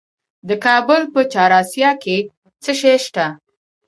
[0.47, 2.17] د کابل په چهار اسیاب کې
[2.63, 3.25] څه شی شته؟